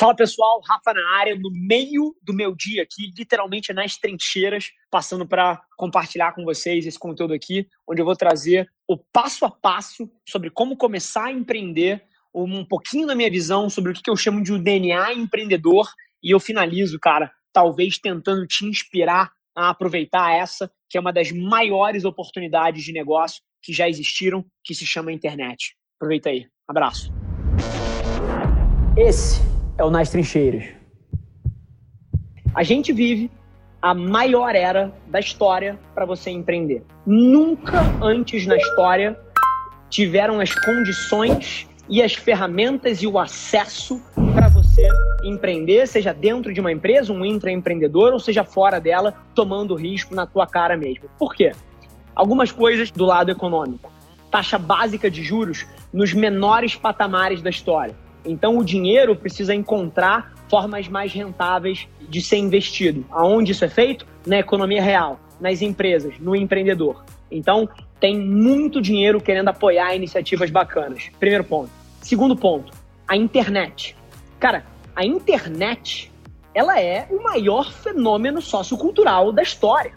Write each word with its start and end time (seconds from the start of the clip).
Fala 0.00 0.16
pessoal, 0.16 0.62
Rafa 0.66 0.94
na 0.94 1.18
área, 1.18 1.36
no 1.36 1.50
meio 1.50 2.16
do 2.22 2.32
meu 2.32 2.54
dia 2.56 2.82
aqui, 2.82 3.12
literalmente 3.14 3.70
nas 3.74 3.98
trincheiras, 3.98 4.70
passando 4.90 5.28
para 5.28 5.60
compartilhar 5.76 6.32
com 6.32 6.42
vocês 6.42 6.86
esse 6.86 6.98
conteúdo 6.98 7.34
aqui, 7.34 7.68
onde 7.86 8.00
eu 8.00 8.06
vou 8.06 8.16
trazer 8.16 8.66
o 8.88 8.96
passo 8.96 9.44
a 9.44 9.50
passo 9.50 10.10
sobre 10.26 10.48
como 10.48 10.74
começar 10.74 11.24
a 11.24 11.30
empreender, 11.30 12.02
um 12.34 12.64
pouquinho 12.64 13.06
da 13.06 13.14
minha 13.14 13.30
visão 13.30 13.68
sobre 13.68 13.92
o 13.92 13.94
que 13.94 14.08
eu 14.08 14.16
chamo 14.16 14.42
de 14.42 14.54
o 14.54 14.58
DNA 14.58 15.12
empreendedor, 15.12 15.86
e 16.22 16.30
eu 16.30 16.40
finalizo, 16.40 16.98
cara, 16.98 17.30
talvez 17.52 17.98
tentando 17.98 18.46
te 18.46 18.64
inspirar 18.64 19.30
a 19.54 19.68
aproveitar 19.68 20.34
essa, 20.34 20.72
que 20.88 20.96
é 20.96 21.00
uma 21.00 21.12
das 21.12 21.30
maiores 21.30 22.06
oportunidades 22.06 22.82
de 22.82 22.92
negócio 22.94 23.42
que 23.62 23.70
já 23.70 23.86
existiram, 23.86 24.46
que 24.64 24.74
se 24.74 24.86
chama 24.86 25.12
internet. 25.12 25.76
Aproveita 25.98 26.30
aí. 26.30 26.46
Abraço. 26.66 27.12
Esse 28.96 29.49
é 29.80 29.84
o 29.84 29.90
Nas 29.90 30.10
Trincheiras. 30.10 30.64
A 32.54 32.62
gente 32.62 32.92
vive 32.92 33.30
a 33.80 33.94
maior 33.94 34.54
era 34.54 34.92
da 35.06 35.18
história 35.18 35.78
para 35.94 36.04
você 36.04 36.28
empreender. 36.28 36.84
Nunca 37.06 37.80
antes 38.02 38.46
na 38.46 38.58
história 38.58 39.18
tiveram 39.88 40.38
as 40.38 40.54
condições 40.54 41.66
e 41.88 42.02
as 42.02 42.12
ferramentas 42.12 43.02
e 43.02 43.06
o 43.06 43.18
acesso 43.18 44.02
para 44.34 44.48
você 44.48 44.86
empreender, 45.24 45.86
seja 45.88 46.12
dentro 46.12 46.52
de 46.52 46.60
uma 46.60 46.70
empresa, 46.70 47.10
um 47.10 47.24
intraempreendedor, 47.24 48.12
ou 48.12 48.20
seja 48.20 48.44
fora 48.44 48.78
dela, 48.78 49.14
tomando 49.34 49.74
risco 49.74 50.14
na 50.14 50.26
tua 50.26 50.46
cara 50.46 50.76
mesmo. 50.76 51.08
Por 51.18 51.34
quê? 51.34 51.52
Algumas 52.14 52.52
coisas 52.52 52.90
do 52.90 53.06
lado 53.06 53.30
econômico. 53.30 53.90
Taxa 54.30 54.58
básica 54.58 55.10
de 55.10 55.24
juros 55.24 55.66
nos 55.90 56.12
menores 56.12 56.76
patamares 56.76 57.40
da 57.40 57.48
história 57.48 57.96
então 58.24 58.58
o 58.58 58.64
dinheiro 58.64 59.16
precisa 59.16 59.54
encontrar 59.54 60.34
formas 60.48 60.88
mais 60.88 61.12
rentáveis 61.12 61.88
de 62.08 62.20
ser 62.20 62.36
investido. 62.36 63.04
Aonde 63.10 63.52
isso 63.52 63.64
é 63.64 63.68
feito? 63.68 64.06
Na 64.26 64.38
economia 64.38 64.82
real, 64.82 65.20
nas 65.40 65.62
empresas, 65.62 66.18
no 66.18 66.34
empreendedor. 66.34 67.04
Então 67.30 67.68
tem 68.00 68.18
muito 68.18 68.80
dinheiro 68.80 69.20
querendo 69.20 69.48
apoiar 69.48 69.94
iniciativas 69.94 70.50
bacanas. 70.50 71.10
Primeiro 71.18 71.44
ponto. 71.44 71.70
Segundo 72.00 72.34
ponto, 72.34 72.72
a 73.06 73.16
internet. 73.16 73.96
Cara, 74.38 74.64
a 74.96 75.04
internet, 75.04 76.10
ela 76.54 76.80
é 76.80 77.06
o 77.10 77.22
maior 77.22 77.70
fenômeno 77.72 78.40
sociocultural 78.40 79.32
da 79.32 79.42
história. 79.42 79.92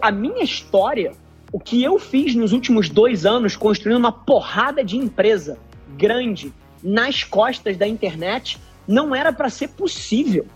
A 0.00 0.10
minha 0.10 0.42
história, 0.42 1.12
o 1.52 1.58
que 1.58 1.82
eu 1.82 1.98
fiz 1.98 2.34
nos 2.34 2.52
últimos 2.52 2.88
dois 2.88 3.26
anos 3.26 3.56
construindo 3.56 3.98
uma 3.98 4.12
porrada 4.12 4.84
de 4.84 4.96
empresa 4.96 5.58
grande, 5.96 6.52
nas 6.88 7.22
costas 7.22 7.76
da 7.76 7.86
internet 7.86 8.58
não 8.86 9.14
era 9.14 9.32
para 9.32 9.50
ser 9.50 9.68
possível. 9.68 10.46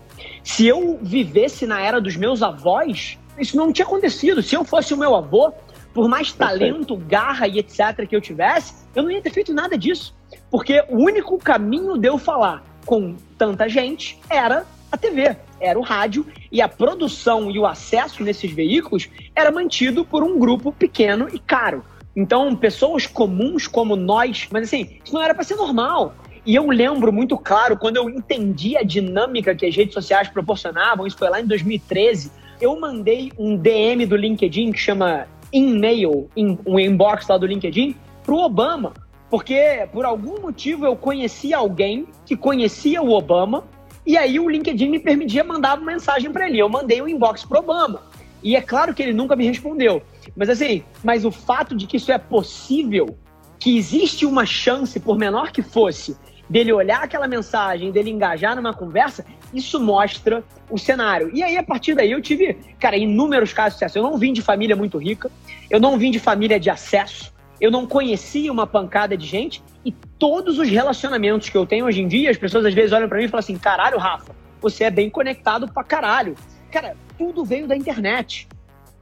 Se 0.43 0.65
eu 0.65 0.99
vivesse 1.01 1.67
na 1.67 1.79
era 1.79 2.01
dos 2.01 2.15
meus 2.15 2.41
avós, 2.41 3.19
isso 3.37 3.55
não 3.55 3.71
tinha 3.71 3.85
acontecido. 3.85 4.41
Se 4.41 4.55
eu 4.55 4.63
fosse 4.63 4.93
o 4.93 4.97
meu 4.97 5.15
avô, 5.15 5.53
por 5.93 6.09
mais 6.09 6.31
talento, 6.33 6.97
garra 6.97 7.47
e 7.47 7.59
etc 7.59 8.07
que 8.09 8.15
eu 8.15 8.21
tivesse, 8.21 8.73
eu 8.95 9.03
não 9.03 9.11
ia 9.11 9.21
ter 9.21 9.29
feito 9.29 9.53
nada 9.53 9.77
disso. 9.77 10.15
Porque 10.49 10.83
o 10.89 10.97
único 10.97 11.37
caminho 11.37 11.97
de 11.97 12.07
eu 12.07 12.17
falar 12.17 12.63
com 12.85 13.15
tanta 13.37 13.69
gente 13.69 14.19
era 14.27 14.65
a 14.91 14.97
TV, 14.97 15.35
era 15.59 15.77
o 15.77 15.81
rádio, 15.81 16.25
e 16.51 16.61
a 16.61 16.67
produção 16.67 17.49
e 17.49 17.57
o 17.57 17.65
acesso 17.65 18.23
nesses 18.23 18.51
veículos 18.51 19.09
era 19.35 19.51
mantido 19.51 20.03
por 20.03 20.23
um 20.23 20.37
grupo 20.37 20.71
pequeno 20.71 21.27
e 21.31 21.39
caro. 21.39 21.83
Então, 22.15 22.55
pessoas 22.55 23.07
comuns 23.07 23.67
como 23.67 23.95
nós, 23.95 24.47
mas 24.51 24.63
assim, 24.63 24.99
isso 25.03 25.13
não 25.13 25.21
era 25.21 25.33
para 25.33 25.43
ser 25.43 25.55
normal. 25.55 26.13
E 26.45 26.55
eu 26.55 26.69
lembro 26.69 27.11
muito 27.11 27.37
claro 27.37 27.77
quando 27.77 27.97
eu 27.97 28.09
entendi 28.09 28.77
a 28.77 28.83
dinâmica 28.83 29.55
que 29.55 29.65
as 29.65 29.75
redes 29.75 29.93
sociais 29.93 30.27
proporcionavam, 30.27 31.07
isso 31.07 31.17
foi 31.17 31.29
lá 31.29 31.39
em 31.39 31.47
2013. 31.47 32.31
Eu 32.59 32.79
mandei 32.79 33.31
um 33.37 33.55
DM 33.55 34.05
do 34.05 34.15
LinkedIn 34.15 34.71
que 34.71 34.79
chama 34.79 35.27
e-mail, 35.51 36.29
um 36.65 36.79
inbox 36.79 37.27
lá 37.27 37.37
do 37.37 37.45
LinkedIn, 37.45 37.95
pro 38.23 38.37
Obama. 38.37 38.93
Porque 39.29 39.87
por 39.91 40.05
algum 40.05 40.41
motivo 40.41 40.85
eu 40.85 40.95
conhecia 40.95 41.57
alguém 41.57 42.07
que 42.25 42.35
conhecia 42.35 43.01
o 43.01 43.11
Obama, 43.11 43.63
e 44.05 44.17
aí 44.17 44.39
o 44.39 44.49
LinkedIn 44.49 44.89
me 44.89 44.99
permitia 44.99 45.43
mandar 45.43 45.77
uma 45.77 45.91
mensagem 45.91 46.31
para 46.31 46.47
ele. 46.47 46.59
Eu 46.59 46.69
mandei 46.69 47.01
um 47.01 47.07
inbox 47.07 47.45
pro 47.45 47.59
Obama. 47.59 48.01
E 48.43 48.55
é 48.55 48.61
claro 48.61 48.93
que 48.93 49.01
ele 49.01 49.13
nunca 49.13 49.35
me 49.35 49.47
respondeu. 49.47 50.03
Mas 50.35 50.49
assim, 50.49 50.83
mas 51.03 51.23
o 51.23 51.31
fato 51.31 51.75
de 51.75 51.87
que 51.87 51.97
isso 51.97 52.11
é 52.11 52.17
possível, 52.17 53.17
que 53.57 53.77
existe 53.77 54.25
uma 54.25 54.45
chance, 54.45 54.99
por 54.99 55.17
menor 55.17 55.51
que 55.51 55.61
fosse, 55.61 56.17
dele 56.49 56.73
olhar 56.73 57.03
aquela 57.03 57.27
mensagem, 57.27 57.91
dele 57.91 58.09
engajar 58.09 58.55
numa 58.55 58.73
conversa, 58.73 59.25
isso 59.53 59.79
mostra 59.79 60.43
o 60.69 60.77
cenário. 60.77 61.31
E 61.33 61.41
aí, 61.41 61.57
a 61.57 61.63
partir 61.63 61.95
daí, 61.95 62.11
eu 62.11 62.21
tive, 62.21 62.57
cara, 62.79 62.97
inúmeros 62.97 63.53
casos 63.53 63.73
de 63.73 63.79
sucesso. 63.79 63.97
Eu 63.97 64.03
não 64.03 64.17
vim 64.17 64.33
de 64.33 64.41
família 64.41 64.75
muito 64.75 64.97
rica, 64.97 65.31
eu 65.69 65.79
não 65.79 65.97
vim 65.97 66.11
de 66.11 66.19
família 66.19 66.59
de 66.59 66.69
acesso, 66.69 67.33
eu 67.61 67.71
não 67.71 67.87
conhecia 67.87 68.51
uma 68.51 68.67
pancada 68.67 69.15
de 69.15 69.25
gente, 69.25 69.63
e 69.85 69.91
todos 70.19 70.59
os 70.59 70.67
relacionamentos 70.67 71.49
que 71.49 71.57
eu 71.57 71.65
tenho 71.65 71.85
hoje 71.85 72.01
em 72.01 72.07
dia, 72.07 72.29
as 72.29 72.37
pessoas 72.37 72.65
às 72.65 72.73
vezes 72.73 72.91
olham 72.91 73.07
para 73.07 73.17
mim 73.17 73.25
e 73.25 73.27
falam 73.29 73.39
assim: 73.39 73.57
caralho, 73.57 73.97
Rafa, 73.97 74.35
você 74.61 74.85
é 74.85 74.91
bem 74.91 75.09
conectado 75.09 75.71
pra 75.71 75.83
caralho. 75.83 76.35
Cara, 76.71 76.97
tudo 77.17 77.43
veio 77.43 77.67
da 77.67 77.75
internet 77.75 78.47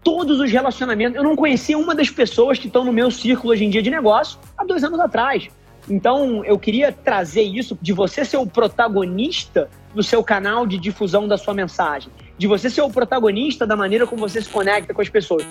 todos 0.03 0.39
os 0.39 0.51
relacionamentos. 0.51 1.15
Eu 1.15 1.23
não 1.23 1.35
conhecia 1.35 1.77
uma 1.77 1.93
das 1.93 2.09
pessoas 2.09 2.57
que 2.57 2.67
estão 2.67 2.83
no 2.83 2.91
meu 2.91 3.11
círculo 3.11 3.53
hoje 3.53 3.65
em 3.65 3.69
dia 3.69 3.81
de 3.81 3.89
negócio 3.89 4.39
há 4.57 4.63
dois 4.63 4.83
anos 4.83 4.99
atrás. 4.99 5.47
Então, 5.89 6.45
eu 6.45 6.59
queria 6.59 6.91
trazer 6.91 7.41
isso 7.41 7.77
de 7.81 7.91
você 7.91 8.23
ser 8.23 8.37
o 8.37 8.45
protagonista 8.45 9.69
do 9.95 10.03
seu 10.03 10.23
canal 10.23 10.67
de 10.67 10.77
difusão 10.77 11.27
da 11.27 11.37
sua 11.37 11.53
mensagem, 11.53 12.11
de 12.37 12.47
você 12.47 12.69
ser 12.69 12.81
o 12.81 12.89
protagonista 12.89 13.65
da 13.65 13.75
maneira 13.75 14.05
como 14.05 14.21
você 14.21 14.41
se 14.41 14.49
conecta 14.49 14.93
com 14.93 15.01
as 15.01 15.09
pessoas. 15.09 15.45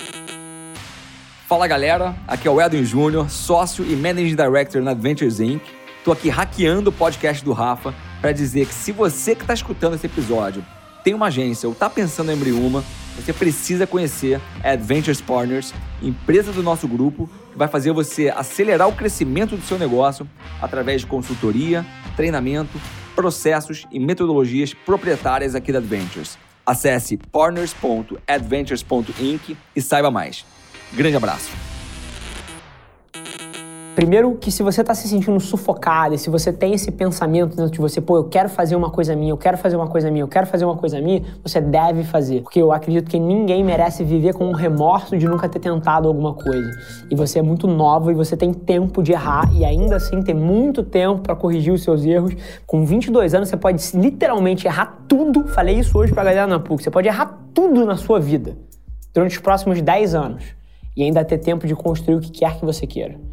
Fala 1.47 1.67
galera, 1.67 2.15
aqui 2.29 2.47
é 2.47 2.51
o 2.51 2.61
Edwin 2.61 2.85
Júnior, 2.85 3.29
sócio 3.29 3.85
e 3.85 3.97
Managing 3.97 4.37
Director 4.37 4.81
na 4.81 4.93
Adventures 4.93 5.41
Inc. 5.41 5.63
Tô 6.05 6.13
aqui 6.13 6.29
hackeando 6.29 6.91
o 6.91 6.93
podcast 6.93 7.45
do 7.45 7.53
Rafa 7.53 7.93
para 8.21 8.31
dizer 8.31 8.67
que 8.67 8.75
se 8.75 8.93
você 8.93 9.35
que 9.35 9.43
está 9.43 9.53
escutando 9.53 9.95
esse 9.95 10.07
episódio 10.07 10.65
tem 11.03 11.15
uma 11.15 11.27
agência 11.27 11.69
ou 11.69 11.73
está 11.73 11.91
pensando 11.91 12.31
em 12.31 12.35
abrir 12.35 12.53
uma, 12.53 12.85
você 13.17 13.33
precisa 13.33 13.87
conhecer 13.87 14.41
a 14.63 14.71
Adventures 14.71 15.21
Partners, 15.21 15.73
empresa 16.03 16.53
do 16.53 16.63
nosso 16.63 16.87
grupo, 16.89 17.29
que 17.53 17.59
vai 17.59 17.69
fazer 17.69 17.93
você 17.93 18.29
acelerar 18.29 18.89
o 18.89 18.93
crescimento 18.93 19.57
do 19.57 19.63
seu 19.63 19.79
negócio 19.79 20.29
através 20.61 21.03
de 21.03 21.07
consultoria, 21.07 21.87
treinamento, 22.17 22.81
processos 23.15 23.87
e 23.91 23.99
metodologias 23.99 24.73
proprietárias 24.73 25.55
aqui 25.55 25.73
da 25.73 25.79
Adventures. 25.79 26.39
Acesse 26.65 27.17
partners.adventures.inc 27.17 29.57
e 29.75 29.83
saiba 29.83 30.11
mais. 30.11 30.47
Grande 30.93 31.17
abraço! 31.17 31.70
Primeiro 33.93 34.37
que 34.37 34.53
se 34.53 34.63
você 34.63 34.83
está 34.83 34.95
se 34.95 35.09
sentindo 35.09 35.39
sufocado, 35.41 36.15
e 36.15 36.19
se 36.19 36.31
você 36.31 36.53
tem 36.53 36.73
esse 36.73 36.93
pensamento 36.93 37.57
dentro 37.57 37.73
de 37.73 37.81
você, 37.81 38.01
pô, 38.01 38.17
eu 38.17 38.25
quero 38.25 38.49
fazer 38.49 38.77
uma 38.77 38.89
coisa 38.89 39.17
minha, 39.17 39.33
eu 39.33 39.37
quero 39.37 39.59
fazer 39.59 39.75
uma 39.75 39.89
coisa 39.89 40.09
minha, 40.13 40.23
eu 40.23 40.29
quero 40.29 40.47
fazer 40.47 40.65
uma 40.65 40.77
coisa 40.77 41.01
minha, 41.01 41.23
você 41.43 41.61
deve 41.61 42.05
fazer. 42.05 42.43
Porque 42.43 42.63
eu 42.63 42.71
acredito 42.71 43.11
que 43.11 43.19
ninguém 43.19 43.65
merece 43.65 44.05
viver 44.05 44.33
com 44.33 44.49
um 44.49 44.53
remorso 44.53 45.19
de 45.19 45.27
nunca 45.27 45.49
ter 45.49 45.59
tentado 45.59 46.07
alguma 46.07 46.35
coisa. 46.35 46.71
E 47.11 47.17
você 47.17 47.41
é 47.41 47.43
muito 47.43 47.67
nova 47.67 48.13
e 48.13 48.15
você 48.15 48.37
tem 48.37 48.55
tempo 48.55 49.03
de 49.03 49.11
errar 49.11 49.51
e 49.53 49.65
ainda 49.65 49.97
assim 49.97 50.23
tem 50.23 50.37
muito 50.37 50.85
tempo 50.85 51.23
para 51.23 51.35
corrigir 51.35 51.73
os 51.73 51.83
seus 51.83 52.05
erros. 52.05 52.33
Com 52.69 52.85
22 52.85 53.35
anos 53.35 53.49
você 53.49 53.57
pode 53.57 53.85
literalmente 53.97 54.69
errar 54.69 55.01
tudo. 55.09 55.49
Falei 55.49 55.81
isso 55.81 55.99
hoje 55.99 56.13
pra 56.13 56.23
galera 56.23 56.47
na 56.47 56.61
PUC. 56.61 56.85
Você 56.85 56.91
pode 56.93 57.09
errar 57.09 57.41
tudo 57.53 57.85
na 57.85 57.97
sua 57.97 58.21
vida 58.21 58.57
durante 59.13 59.33
os 59.33 59.43
próximos 59.43 59.83
10 59.83 60.15
anos 60.15 60.45
e 60.97 61.03
ainda 61.03 61.25
ter 61.25 61.39
tempo 61.39 61.67
de 61.67 61.75
construir 61.75 62.15
o 62.15 62.21
que 62.21 62.31
quer 62.31 62.57
que 62.57 62.65
você 62.65 62.87
queira. 62.87 63.30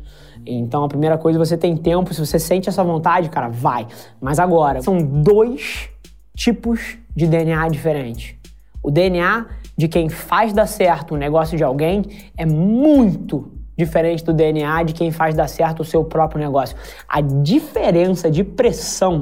Então, 0.48 0.84
a 0.84 0.88
primeira 0.88 1.18
coisa, 1.18 1.38
você 1.38 1.58
tem 1.58 1.76
tempo, 1.76 2.14
se 2.14 2.26
você 2.26 2.40
sente 2.40 2.70
essa 2.70 2.84
vontade, 2.84 3.30
cara, 3.30 3.50
vai. 3.50 3.88
Mas 4.22 4.40
agora, 4.40 4.82
são 4.82 4.98
dois 4.98 5.90
tipos 6.36 6.98
de 7.16 7.28
DNA 7.28 7.68
diferentes. 7.70 8.36
O 8.82 8.90
DNA 8.90 9.46
de 9.76 9.88
quem 9.88 10.10
faz 10.10 10.54
dar 10.54 10.68
certo 10.68 11.14
o 11.16 11.18
negócio 11.18 11.58
de 11.58 11.64
alguém 11.64 12.04
é 12.38 12.46
muito 12.46 13.52
diferente 13.78 14.24
do 14.24 14.34
DNA 14.34 14.84
de 14.84 14.94
quem 14.94 15.12
faz 15.12 15.36
dar 15.36 15.48
certo 15.48 15.82
o 15.82 15.86
seu 15.86 16.04
próprio 16.04 16.40
negócio. 16.40 16.76
A 17.08 17.22
diferença 17.22 18.32
de 18.32 18.44
pressão 18.44 19.22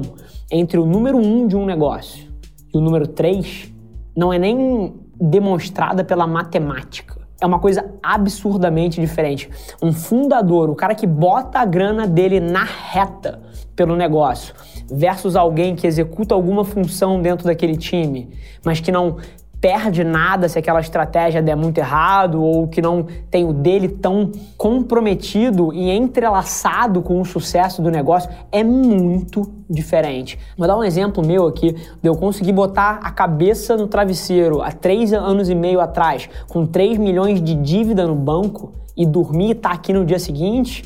entre 0.50 0.78
o 0.78 0.86
número 0.86 1.18
um 1.18 1.46
de 1.46 1.56
um 1.56 1.66
negócio 1.66 2.26
e 2.72 2.78
o 2.78 2.80
número 2.80 3.06
três 3.06 3.70
não 4.16 4.32
é 4.32 4.38
nem 4.38 4.94
demonstrada 5.20 6.04
pela 6.04 6.26
matemática 6.26 7.15
é 7.40 7.46
uma 7.46 7.58
coisa 7.58 7.84
absurdamente 8.02 9.00
diferente. 9.00 9.50
Um 9.82 9.92
fundador, 9.92 10.70
o 10.70 10.74
cara 10.74 10.94
que 10.94 11.06
bota 11.06 11.58
a 11.58 11.64
grana 11.64 12.06
dele 12.06 12.40
na 12.40 12.64
reta 12.64 13.40
pelo 13.74 13.94
negócio, 13.94 14.54
versus 14.90 15.36
alguém 15.36 15.76
que 15.76 15.86
executa 15.86 16.34
alguma 16.34 16.64
função 16.64 17.20
dentro 17.20 17.44
daquele 17.46 17.76
time, 17.76 18.30
mas 18.64 18.80
que 18.80 18.90
não 18.90 19.16
perde 19.60 20.04
nada 20.04 20.48
se 20.48 20.58
aquela 20.58 20.80
estratégia 20.80 21.42
der 21.42 21.56
muito 21.56 21.78
errado 21.78 22.42
ou 22.42 22.68
que 22.68 22.82
não 22.82 23.06
tem 23.30 23.44
o 23.44 23.52
dele 23.52 23.88
tão 23.88 24.30
comprometido 24.56 25.72
e 25.72 25.90
entrelaçado 25.90 27.02
com 27.02 27.20
o 27.20 27.24
sucesso 27.24 27.80
do 27.82 27.90
negócio 27.90 28.30
é 28.52 28.62
muito 28.62 29.50
diferente. 29.68 30.38
Vou 30.56 30.66
dar 30.66 30.76
um 30.76 30.84
exemplo 30.84 31.26
meu 31.26 31.46
aqui 31.46 31.72
de 31.72 32.08
eu 32.08 32.14
conseguir 32.14 32.52
botar 32.52 33.00
a 33.02 33.10
cabeça 33.10 33.76
no 33.76 33.86
travesseiro 33.86 34.62
há 34.62 34.70
três 34.70 35.12
anos 35.12 35.48
e 35.48 35.54
meio 35.54 35.80
atrás 35.80 36.28
com 36.48 36.66
3 36.66 36.98
milhões 36.98 37.42
de 37.42 37.54
dívida 37.54 38.06
no 38.06 38.14
banco 38.14 38.72
e 38.96 39.04
dormir 39.04 39.48
e 39.48 39.52
estar 39.52 39.70
tá 39.70 39.74
aqui 39.74 39.92
no 39.92 40.04
dia 40.04 40.18
seguinte 40.18 40.84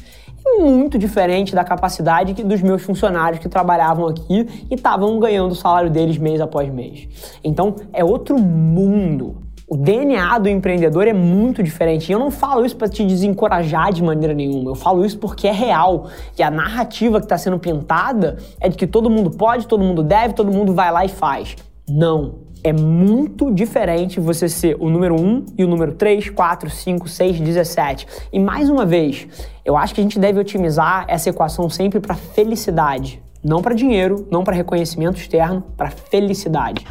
muito 0.61 0.99
diferente 0.99 1.55
da 1.55 1.65
capacidade 1.65 2.35
dos 2.45 2.63
meus 2.63 2.83
funcionários 2.83 3.41
que 3.41 3.49
trabalhavam 3.49 4.07
aqui 4.07 4.67
e 4.71 4.75
estavam 4.75 5.19
ganhando 5.19 5.53
o 5.53 5.55
salário 5.55 5.91
deles 5.91 6.19
mês 6.19 6.41
após 6.41 6.69
mês. 6.73 7.09
Então 7.43 7.75
é 7.93 8.05
outro 8.05 8.39
mundo. 8.39 9.37
O 9.73 9.77
DNA 9.77 10.37
do 10.39 10.49
empreendedor 10.49 11.07
é 11.07 11.13
muito 11.13 11.63
diferente. 11.63 12.11
E 12.11 12.13
eu 12.13 12.19
não 12.19 12.29
falo 12.29 12.67
isso 12.67 12.77
para 12.77 12.89
te 12.89 13.05
desencorajar 13.07 13.93
de 13.93 14.03
maneira 14.03 14.35
nenhuma. 14.35 14.73
Eu 14.73 14.75
falo 14.75 15.05
isso 15.05 15.17
porque 15.17 15.47
é 15.47 15.53
real. 15.53 16.09
E 16.37 16.43
a 16.43 16.51
narrativa 16.51 17.21
que 17.21 17.27
está 17.27 17.39
sendo 17.39 17.57
pintada 17.57 18.37
é 18.61 18.69
de 18.69 18.77
que 18.77 18.85
todo 18.85 19.09
mundo 19.09 19.31
pode, 19.31 19.69
todo 19.69 19.85
mundo 19.85 20.03
deve, 20.03 20.35
todo 20.35 20.51
mundo 20.51 20.75
vai 20.75 20.91
lá 20.91 21.05
e 21.05 21.09
faz. 21.09 21.55
Não. 21.89 22.50
É 22.63 22.75
muito 22.75 23.51
diferente 23.51 24.21
você 24.21 24.47
ser 24.47 24.77
o 24.79 24.91
número 24.91 25.19
1 25.19 25.47
e 25.57 25.65
o 25.65 25.69
número 25.69 25.95
3, 25.95 26.29
4, 26.29 26.69
5, 26.69 27.09
6, 27.09 27.41
17. 27.41 28.07
E 28.31 28.39
mais 28.39 28.69
uma 28.69 28.85
vez, 28.85 29.27
eu 29.65 29.79
acho 29.79 29.95
que 29.95 30.01
a 30.01 30.05
gente 30.05 30.19
deve 30.19 30.39
otimizar 30.39 31.07
essa 31.09 31.31
equação 31.31 31.71
sempre 31.71 32.01
para 32.01 32.15
felicidade. 32.15 33.23
Não 33.43 33.63
para 33.63 33.75
dinheiro, 33.75 34.29
não 34.31 34.45
para 34.45 34.55
reconhecimento 34.55 35.19
externo, 35.19 35.63
para 35.75 35.91
felicidade. 35.91 36.87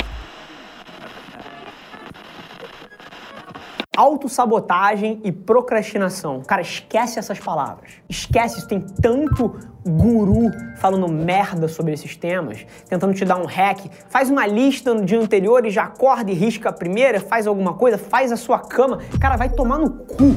Autossabotagem 3.99 5.19
e 5.25 5.31
procrastinação. 5.31 6.41
Cara, 6.41 6.61
esquece 6.61 7.19
essas 7.19 7.37
palavras. 7.37 7.91
Esquece, 8.07 8.65
tem 8.65 8.79
tanto 8.79 9.59
guru 9.85 10.49
falando 10.77 11.07
merda 11.09 11.67
sobre 11.67 11.91
esses 11.91 12.15
temas, 12.15 12.65
tentando 12.87 13.13
te 13.13 13.25
dar 13.25 13.37
um 13.37 13.45
hack. 13.45 13.87
Faz 14.07 14.29
uma 14.29 14.47
lista 14.47 14.93
no 14.93 15.03
dia 15.03 15.19
anterior 15.19 15.65
e 15.65 15.69
já 15.69 15.83
acorda 15.83 16.31
e 16.31 16.33
risca 16.33 16.69
a 16.69 16.71
primeira, 16.73 17.19
faz 17.19 17.45
alguma 17.45 17.73
coisa, 17.73 17.97
faz 17.97 18.31
a 18.31 18.37
sua 18.37 18.59
cama. 18.59 18.99
Cara, 19.19 19.35
vai 19.35 19.49
tomar 19.49 19.77
no 19.77 19.89
cu. 19.89 20.33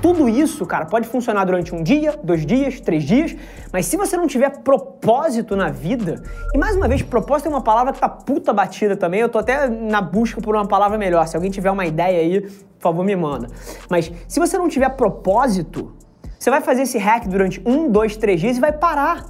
Tudo 0.00 0.28
isso, 0.28 0.66
cara, 0.66 0.84
pode 0.84 1.08
funcionar 1.08 1.46
durante 1.46 1.74
um 1.74 1.82
dia, 1.82 2.14
dois 2.22 2.44
dias, 2.44 2.78
três 2.78 3.04
dias, 3.04 3.34
mas 3.72 3.86
se 3.86 3.96
você 3.96 4.18
não 4.18 4.26
tiver 4.26 4.50
propósito 4.58 5.56
na 5.56 5.70
vida, 5.70 6.22
e 6.52 6.58
mais 6.58 6.76
uma 6.76 6.86
vez, 6.86 7.00
propósito 7.00 7.46
é 7.46 7.48
uma 7.48 7.62
palavra 7.62 7.90
que 7.90 7.98
tá 7.98 8.06
puta 8.06 8.52
batida 8.52 8.98
também, 8.98 9.20
eu 9.20 9.30
tô 9.30 9.38
até 9.38 9.66
na 9.66 10.02
busca 10.02 10.42
por 10.42 10.54
uma 10.54 10.68
palavra 10.68 10.98
melhor. 10.98 11.26
Se 11.26 11.36
alguém 11.36 11.50
tiver 11.50 11.70
uma 11.70 11.86
ideia 11.86 12.20
aí, 12.20 12.46
favor, 12.84 13.04
me 13.04 13.16
manda. 13.16 13.48
Mas 13.90 14.10
se 14.28 14.38
você 14.38 14.56
não 14.56 14.68
tiver 14.68 14.90
propósito, 14.90 15.92
você 16.38 16.50
vai 16.50 16.60
fazer 16.60 16.82
esse 16.82 16.98
hack 16.98 17.26
durante 17.26 17.60
um, 17.64 17.90
dois, 17.90 18.16
três 18.16 18.40
dias 18.40 18.56
e 18.56 18.60
vai 18.60 18.72
parar. 18.72 19.26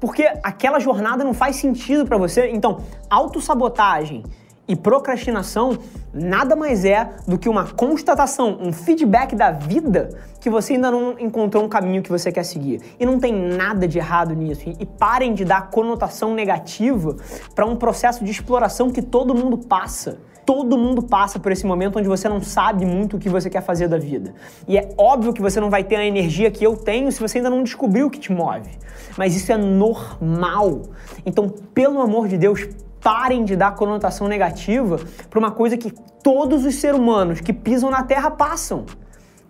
Porque 0.00 0.22
aquela 0.42 0.78
jornada 0.80 1.22
não 1.22 1.34
faz 1.34 1.56
sentido 1.56 2.04
para 2.04 2.18
você. 2.18 2.50
Então, 2.50 2.80
autossabotagem 3.08 4.24
e 4.66 4.74
procrastinação 4.74 5.78
nada 6.12 6.56
mais 6.56 6.84
é 6.84 7.10
do 7.28 7.38
que 7.38 7.48
uma 7.48 7.66
constatação, 7.66 8.58
um 8.60 8.72
feedback 8.72 9.36
da 9.36 9.50
vida 9.50 10.08
que 10.40 10.48
você 10.48 10.74
ainda 10.74 10.90
não 10.90 11.18
encontrou 11.18 11.64
um 11.64 11.68
caminho 11.68 12.02
que 12.02 12.10
você 12.10 12.32
quer 12.32 12.44
seguir. 12.44 12.80
E 12.98 13.04
não 13.04 13.18
tem 13.18 13.32
nada 13.32 13.86
de 13.86 13.98
errado 13.98 14.34
nisso. 14.34 14.62
E 14.78 14.86
parem 14.86 15.34
de 15.34 15.44
dar 15.44 15.70
conotação 15.70 16.34
negativa 16.34 17.16
para 17.54 17.66
um 17.66 17.76
processo 17.76 18.24
de 18.24 18.30
exploração 18.30 18.90
que 18.90 19.02
todo 19.02 19.34
mundo 19.34 19.58
passa. 19.58 20.18
Todo 20.44 20.76
mundo 20.76 21.02
passa 21.02 21.38
por 21.38 21.50
esse 21.52 21.64
momento 21.66 21.98
onde 21.98 22.08
você 22.08 22.28
não 22.28 22.42
sabe 22.42 22.84
muito 22.84 23.16
o 23.16 23.18
que 23.18 23.28
você 23.28 23.48
quer 23.48 23.62
fazer 23.62 23.88
da 23.88 23.98
vida. 23.98 24.34
E 24.68 24.76
é 24.76 24.90
óbvio 24.98 25.32
que 25.32 25.40
você 25.40 25.58
não 25.60 25.70
vai 25.70 25.82
ter 25.82 25.96
a 25.96 26.04
energia 26.04 26.50
que 26.50 26.64
eu 26.64 26.76
tenho 26.76 27.10
se 27.10 27.20
você 27.20 27.38
ainda 27.38 27.50
não 27.50 27.62
descobriu 27.62 28.06
o 28.06 28.10
que 28.10 28.18
te 28.18 28.30
move. 28.30 28.70
Mas 29.16 29.34
isso 29.34 29.50
é 29.52 29.56
normal. 29.56 30.82
Então, 31.24 31.48
pelo 31.72 32.00
amor 32.00 32.28
de 32.28 32.36
Deus, 32.36 32.68
parem 33.00 33.44
de 33.44 33.56
dar 33.56 33.74
conotação 33.74 34.28
negativa 34.28 34.98
para 35.30 35.38
uma 35.38 35.50
coisa 35.50 35.76
que 35.76 35.92
todos 36.22 36.64
os 36.64 36.74
seres 36.74 36.98
humanos 36.98 37.40
que 37.40 37.52
pisam 37.52 37.90
na 37.90 38.02
Terra 38.02 38.30
passam. 38.30 38.86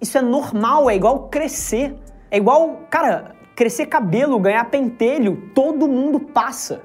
Isso 0.00 0.19
é 0.19 0.23
normal, 0.23 0.91
é 0.91 0.96
igual 0.96 1.29
crescer. 1.29 1.96
É 2.31 2.37
igual, 2.37 2.81
cara, 2.91 3.35
crescer 3.55 3.87
cabelo, 3.87 4.38
ganhar 4.38 4.64
pentelho, 4.64 5.50
todo 5.55 5.88
mundo 5.88 6.19
passa. 6.19 6.82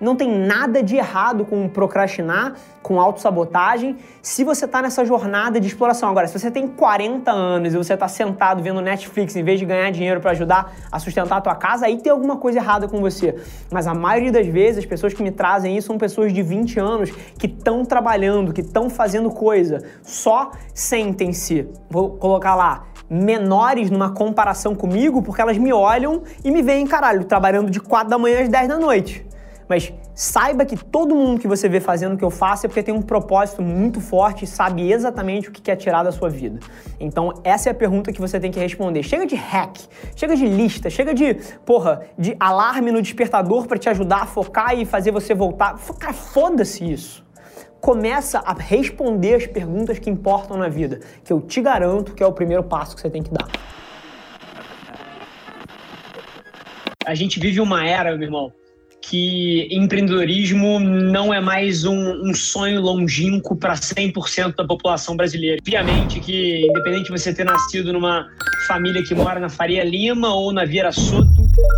Não 0.00 0.16
tem 0.16 0.30
nada 0.30 0.82
de 0.82 0.96
errado 0.96 1.44
com 1.44 1.68
procrastinar, 1.68 2.54
com 2.82 2.98
autossabotagem, 2.98 3.98
se 4.22 4.42
você 4.42 4.64
está 4.64 4.80
nessa 4.80 5.04
jornada 5.04 5.60
de 5.60 5.66
exploração. 5.66 6.08
Agora, 6.08 6.26
se 6.26 6.38
você 6.38 6.50
tem 6.50 6.66
40 6.66 7.30
anos 7.30 7.74
e 7.74 7.76
você 7.76 7.94
está 7.94 8.08
sentado 8.08 8.62
vendo 8.62 8.80
Netflix 8.80 9.36
em 9.36 9.44
vez 9.44 9.58
de 9.60 9.66
ganhar 9.66 9.90
dinheiro 9.90 10.20
para 10.20 10.30
ajudar 10.30 10.72
a 10.90 10.98
sustentar 10.98 11.36
a 11.36 11.40
tua 11.40 11.54
casa, 11.54 11.86
aí 11.86 11.98
tem 11.98 12.10
alguma 12.10 12.36
coisa 12.36 12.58
errada 12.58 12.88
com 12.88 13.00
você. 13.00 13.36
Mas 13.70 13.86
a 13.86 13.94
maioria 13.94 14.32
das 14.32 14.46
vezes, 14.46 14.78
as 14.78 14.86
pessoas 14.86 15.12
que 15.12 15.22
me 15.22 15.30
trazem 15.30 15.76
isso 15.76 15.88
são 15.88 15.98
pessoas 15.98 16.32
de 16.32 16.42
20 16.42 16.80
anos 16.80 17.10
que 17.38 17.46
estão 17.46 17.84
trabalhando, 17.84 18.52
que 18.52 18.62
estão 18.62 18.88
fazendo 18.88 19.30
coisa. 19.30 19.82
Só 20.02 20.52
sentem-se, 20.72 21.68
vou 21.90 22.10
colocar 22.10 22.54
lá, 22.54 22.84
menores 23.10 23.90
numa 23.90 24.12
comparação 24.12 24.74
comigo, 24.74 25.20
porque 25.20 25.42
elas 25.42 25.58
me 25.58 25.72
olham 25.72 26.22
e 26.44 26.50
me 26.50 26.62
veem, 26.62 26.86
caralho, 26.86 27.24
trabalhando 27.24 27.70
de 27.70 27.80
4 27.80 28.08
da 28.08 28.16
manhã 28.16 28.42
às 28.42 28.48
10 28.48 28.68
da 28.68 28.78
noite. 28.78 29.29
Mas 29.70 29.92
saiba 30.16 30.64
que 30.64 30.76
todo 30.76 31.14
mundo 31.14 31.40
que 31.40 31.46
você 31.46 31.68
vê 31.68 31.78
fazendo 31.78 32.14
o 32.14 32.18
que 32.18 32.24
eu 32.24 32.30
faço 32.30 32.66
é 32.66 32.68
porque 32.68 32.82
tem 32.82 32.92
um 32.92 33.00
propósito 33.00 33.62
muito 33.62 34.00
forte 34.00 34.44
e 34.44 34.48
sabe 34.48 34.90
exatamente 34.90 35.48
o 35.48 35.52
que 35.52 35.62
quer 35.62 35.76
tirar 35.76 36.02
da 36.02 36.10
sua 36.10 36.28
vida. 36.28 36.58
Então, 36.98 37.32
essa 37.44 37.68
é 37.68 37.70
a 37.70 37.74
pergunta 37.74 38.12
que 38.12 38.20
você 38.20 38.40
tem 38.40 38.50
que 38.50 38.58
responder. 38.58 39.04
Chega 39.04 39.24
de 39.24 39.36
hack, 39.36 39.78
chega 40.16 40.34
de 40.34 40.44
lista, 40.44 40.90
chega 40.90 41.14
de, 41.14 41.34
porra, 41.64 42.02
de 42.18 42.36
alarme 42.40 42.90
no 42.90 43.00
despertador 43.00 43.68
para 43.68 43.78
te 43.78 43.88
ajudar 43.88 44.22
a 44.22 44.26
focar 44.26 44.76
e 44.76 44.84
fazer 44.84 45.12
você 45.12 45.34
voltar. 45.34 45.78
Cara, 46.00 46.14
foda-se 46.14 46.92
isso 46.92 47.24
começa 47.80 48.40
a 48.40 48.52
responder 48.52 49.36
as 49.36 49.46
perguntas 49.46 49.98
que 50.00 50.10
importam 50.10 50.58
na 50.58 50.68
vida, 50.68 51.00
que 51.24 51.32
eu 51.32 51.40
te 51.40 51.62
garanto 51.62 52.12
que 52.12 52.22
é 52.22 52.26
o 52.26 52.32
primeiro 52.32 52.64
passo 52.64 52.94
que 52.94 53.00
você 53.00 53.08
tem 53.08 53.22
que 53.22 53.30
dar. 53.30 53.48
A 57.06 57.14
gente 57.14 57.40
vive 57.40 57.60
uma 57.60 57.88
era, 57.88 58.14
meu 58.14 58.26
irmão, 58.26 58.52
que 59.10 59.66
empreendedorismo 59.72 60.78
não 60.78 61.34
é 61.34 61.40
mais 61.40 61.84
um, 61.84 62.30
um 62.30 62.32
sonho 62.32 62.80
longínquo 62.80 63.56
para 63.56 63.74
100% 63.74 64.54
da 64.54 64.64
população 64.64 65.16
brasileira. 65.16 65.56
Obviamente 65.60 66.20
que, 66.20 66.64
independente 66.64 67.06
de 67.06 67.10
você 67.10 67.34
ter 67.34 67.42
nascido 67.42 67.92
numa 67.92 68.28
família 68.68 69.02
que 69.02 69.12
mora 69.12 69.40
na 69.40 69.48
Faria 69.48 69.82
Lima 69.82 70.32
ou 70.32 70.52
na 70.52 70.64
Vieira 70.64 70.92
Soto, 70.92 71.29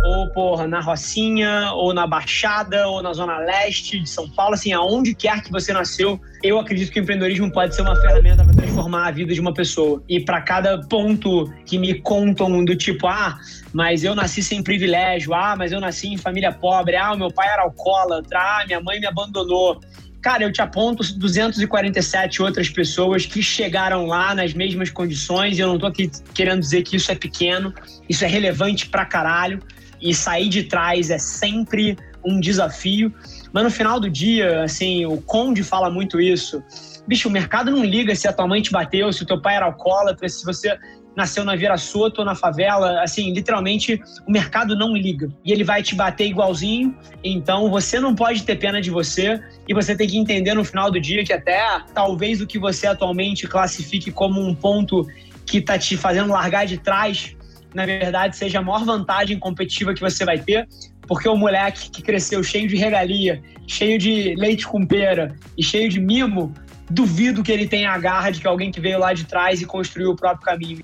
ou 0.03 0.29
porra, 0.29 0.67
na 0.67 0.79
Rocinha, 0.79 1.71
ou 1.73 1.93
na 1.93 2.05
Baixada, 2.05 2.87
ou 2.87 3.01
na 3.01 3.13
Zona 3.13 3.37
Leste 3.39 3.99
de 3.99 4.09
São 4.09 4.29
Paulo, 4.29 4.53
assim, 4.53 4.73
aonde 4.73 5.15
quer 5.15 5.41
que 5.41 5.51
você 5.51 5.71
nasceu, 5.73 6.19
eu 6.41 6.59
acredito 6.59 6.91
que 6.91 6.99
o 6.99 7.03
empreendedorismo 7.03 7.51
pode 7.51 7.73
ser 7.73 7.81
uma 7.81 7.95
ferramenta 7.95 8.43
para 8.43 8.53
transformar 8.53 9.07
a 9.07 9.11
vida 9.11 9.33
de 9.33 9.39
uma 9.39 9.53
pessoa. 9.53 10.03
E 10.09 10.19
para 10.19 10.41
cada 10.41 10.77
ponto 10.87 11.51
que 11.65 11.77
me 11.77 11.95
contam 12.01 12.63
do 12.65 12.75
tipo, 12.75 13.07
ah, 13.07 13.37
mas 13.71 14.03
eu 14.03 14.13
nasci 14.13 14.43
sem 14.43 14.61
privilégio, 14.61 15.33
ah, 15.33 15.55
mas 15.57 15.71
eu 15.71 15.79
nasci 15.79 16.07
em 16.07 16.17
família 16.17 16.51
pobre, 16.51 16.95
ah, 16.95 17.15
meu 17.15 17.31
pai 17.31 17.47
era 17.47 17.63
alcoólatra, 17.63 18.39
ah, 18.39 18.63
minha 18.65 18.81
mãe 18.81 18.99
me 18.99 19.07
abandonou. 19.07 19.79
Cara, 20.23 20.41
eu 20.43 20.53
te 20.53 20.61
aponto 20.61 21.03
247 21.03 22.41
outras 22.41 22.69
pessoas 22.69 23.25
que 23.25 23.43
chegaram 23.43 24.05
lá 24.05 24.33
nas 24.33 24.53
mesmas 24.53 24.89
condições, 24.89 25.57
e 25.57 25.61
eu 25.61 25.67
não 25.67 25.77
tô 25.77 25.85
aqui 25.85 26.09
querendo 26.33 26.61
dizer 26.61 26.81
que 26.83 26.95
isso 26.95 27.11
é 27.11 27.15
pequeno, 27.15 27.73
isso 28.07 28.23
é 28.23 28.27
relevante 28.27 28.87
pra 28.87 29.05
caralho, 29.05 29.59
e 30.01 30.15
sair 30.15 30.47
de 30.47 30.63
trás 30.63 31.09
é 31.09 31.17
sempre 31.17 31.97
um 32.25 32.39
desafio. 32.39 33.13
Mas 33.51 33.65
no 33.65 33.69
final 33.69 33.99
do 33.99 34.09
dia, 34.09 34.63
assim, 34.63 35.05
o 35.05 35.17
Conde 35.17 35.61
fala 35.61 35.89
muito 35.89 36.21
isso. 36.21 36.63
Bicho, 37.05 37.27
o 37.27 37.31
mercado 37.31 37.69
não 37.69 37.83
liga 37.83 38.15
se 38.15 38.25
a 38.25 38.31
tua 38.31 38.47
mãe 38.47 38.61
te 38.61 38.71
bateu, 38.71 39.11
se 39.11 39.23
o 39.23 39.25
teu 39.25 39.41
pai 39.41 39.57
era 39.57 39.65
alcoólatra, 39.65 40.29
se 40.29 40.45
você 40.45 40.73
nasceu 41.15 41.43
na 41.43 41.55
Vira 41.55 41.77
Soto 41.77 42.23
na 42.23 42.35
favela, 42.35 43.01
assim, 43.01 43.33
literalmente 43.33 44.01
o 44.27 44.31
mercado 44.31 44.75
não 44.75 44.95
liga. 44.95 45.29
E 45.45 45.51
ele 45.51 45.63
vai 45.63 45.83
te 45.83 45.95
bater 45.95 46.27
igualzinho, 46.27 46.95
então 47.23 47.69
você 47.69 47.99
não 47.99 48.15
pode 48.15 48.43
ter 48.43 48.55
pena 48.55 48.81
de 48.81 48.89
você 48.89 49.39
e 49.67 49.73
você 49.73 49.95
tem 49.95 50.07
que 50.07 50.17
entender 50.17 50.53
no 50.53 50.63
final 50.63 50.91
do 50.91 50.99
dia 50.99 51.23
que 51.23 51.33
até 51.33 51.61
talvez 51.93 52.41
o 52.41 52.47
que 52.47 52.57
você 52.57 52.87
atualmente 52.87 53.47
classifique 53.47 54.11
como 54.11 54.41
um 54.41 54.53
ponto 54.53 55.07
que 55.45 55.61
tá 55.61 55.77
te 55.77 55.95
fazendo 55.97 56.31
largar 56.31 56.65
de 56.65 56.77
trás, 56.77 57.35
na 57.73 57.85
verdade 57.85 58.35
seja 58.35 58.59
a 58.59 58.61
maior 58.61 58.85
vantagem 58.85 59.37
competitiva 59.37 59.93
que 59.93 60.01
você 60.01 60.25
vai 60.25 60.39
ter, 60.39 60.67
porque 61.07 61.27
o 61.27 61.35
moleque 61.35 61.89
que 61.89 62.01
cresceu 62.01 62.41
cheio 62.43 62.67
de 62.67 62.75
regalia, 62.75 63.41
cheio 63.67 63.99
de 63.99 64.35
leite 64.35 64.65
com 64.65 64.85
pera 64.85 65.35
e 65.57 65.63
cheio 65.63 65.89
de 65.89 65.99
mimo, 65.99 66.53
duvido 66.89 67.43
que 67.43 67.51
ele 67.51 67.67
tenha 67.67 67.91
a 67.91 67.97
garra 67.97 68.29
de 68.29 68.39
que 68.39 68.47
alguém 68.47 68.71
que 68.71 68.79
veio 68.79 68.99
lá 68.99 69.13
de 69.13 69.25
trás 69.25 69.61
e 69.61 69.65
construiu 69.65 70.11
o 70.11 70.15
próprio 70.15 70.45
caminho. 70.45 70.83